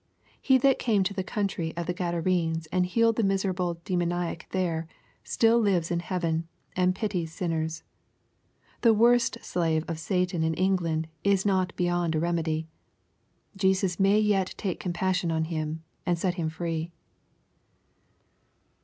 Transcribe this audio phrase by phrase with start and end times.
[0.41, 4.87] He that came to the country of the Gadarenes, and healed the miserable demoniac there,
[5.23, 7.83] still lives in heaven, and pities sinners.
[8.81, 12.67] The worst slave of Satan in England is not beyond a remedy.
[13.55, 16.91] Jesus may yet take compassion on him, and set him free.